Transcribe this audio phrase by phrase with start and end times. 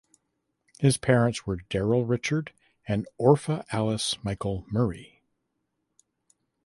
[0.79, 2.53] His parents were Darrell Richard
[2.87, 5.21] and Orpha Alice Michael Murray.